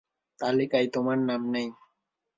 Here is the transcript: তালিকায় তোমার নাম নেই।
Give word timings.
তালিকায় 0.39 0.87
তোমার 0.93 1.17
নাম 1.29 1.41
নেই। 1.53 1.67